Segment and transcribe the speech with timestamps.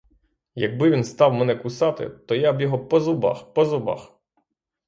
[0.55, 4.13] Якби він став мене кусати, то я б його по зубах, по зубах!